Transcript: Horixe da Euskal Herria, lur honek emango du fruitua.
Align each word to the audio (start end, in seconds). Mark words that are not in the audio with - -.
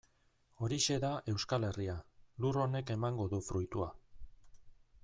Horixe 0.61 0.95
da 1.03 1.11
Euskal 1.33 1.67
Herria, 1.67 1.99
lur 2.45 2.61
honek 2.65 2.91
emango 2.99 3.31
du 3.37 3.43
fruitua. 3.51 3.93